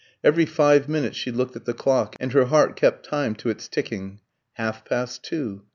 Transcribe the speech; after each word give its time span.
Every 0.23 0.47
five 0.47 0.89
minutes 0.89 1.15
she 1.15 1.29
looked 1.29 1.55
at 1.55 1.65
the 1.65 1.75
clock, 1.75 2.15
and 2.19 2.31
her 2.33 2.45
heart 2.45 2.75
kept 2.75 3.05
time 3.05 3.35
to 3.35 3.49
its 3.51 3.67
ticking. 3.67 4.19
Half 4.53 4.83
past 4.83 5.21
two. 5.23 5.61